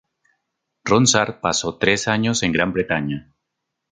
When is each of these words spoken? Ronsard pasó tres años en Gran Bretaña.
Ronsard 0.83 1.41
pasó 1.41 1.77
tres 1.77 2.07
años 2.07 2.41
en 2.41 2.51
Gran 2.53 2.73
Bretaña. 2.73 3.35